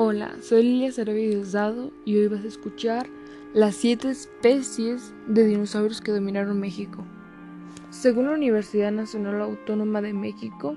[0.00, 3.08] Hola, soy Lilia Sarabia Diosdado y hoy vas a escuchar
[3.52, 7.04] las siete especies de dinosaurios que dominaron México.
[7.90, 10.76] Según la Universidad Nacional Autónoma de México,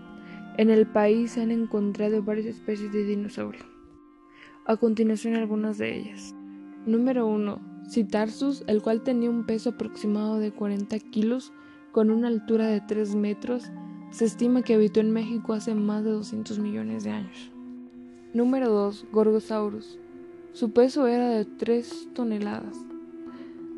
[0.57, 3.61] en el país se han encontrado varias especies de dinosaurio.
[4.65, 6.33] A continuación algunas de ellas.
[6.87, 7.61] Número 1.
[7.91, 11.53] Citarsus, el cual tenía un peso aproximado de 40 kilos
[11.91, 13.69] con una altura de 3 metros,
[14.09, 17.51] se estima que habitó en México hace más de 200 millones de años.
[18.33, 19.07] Número 2.
[19.11, 19.99] Gorgosaurus.
[20.53, 22.77] Su peso era de 3 toneladas.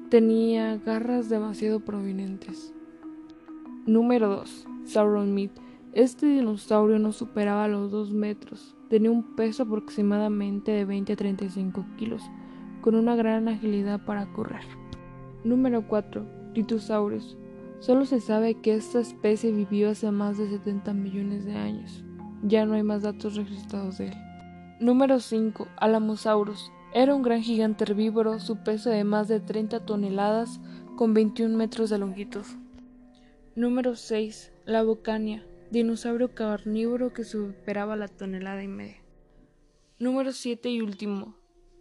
[0.09, 2.71] Tenía garras demasiado prominentes.
[3.87, 4.67] Número 2.
[4.85, 5.49] Sauronmid.
[5.93, 8.75] Este dinosaurio no superaba los 2 metros.
[8.91, 12.21] Tenía un peso aproximadamente de 20 a 35 kilos,
[12.81, 14.65] con una gran agilidad para correr.
[15.43, 16.27] Número 4.
[16.53, 17.37] Titosaurus.
[17.79, 22.03] Solo se sabe que esta especie vivió hace más de 70 millones de años.
[22.43, 24.13] Ya no hay más datos registrados de él.
[24.83, 25.69] Número 5.
[25.77, 26.69] Alamosaurus.
[26.93, 30.59] Era un gran gigante herbívoro, su peso de más de 30 toneladas
[30.97, 32.43] con 21 metros de longitud.
[33.55, 34.51] Número 6.
[34.65, 35.47] La Bocania.
[35.71, 38.97] Dinosaurio carnívoro que superaba la tonelada y media.
[39.99, 41.37] Número 7 y último.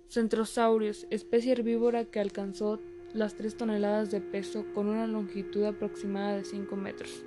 [0.09, 2.79] Centrosaurus, especie herbívora que alcanzó
[3.15, 7.25] las 3 toneladas de peso con una longitud aproximada de 5 metros.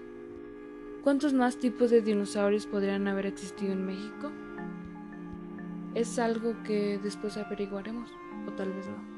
[1.04, 4.32] ¿Cuántos más tipos de dinosaurios podrían haber existido en México?
[5.96, 8.12] Es algo que después averiguaremos,
[8.48, 9.15] o tal vez no.